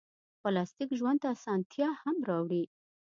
پلاستيک 0.41 0.89
ژوند 0.99 1.17
ته 1.21 1.27
اسانتیا 1.35 1.89
هم 2.03 2.17
راوړي. 2.29 2.63